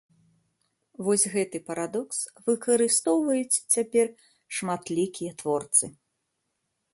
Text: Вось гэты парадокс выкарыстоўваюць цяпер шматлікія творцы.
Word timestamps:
Вось 1.07 1.25
гэты 1.33 1.57
парадокс 1.67 2.19
выкарыстоўваюць 2.47 3.61
цяпер 3.73 4.07
шматлікія 4.57 5.31
творцы. 5.45 5.85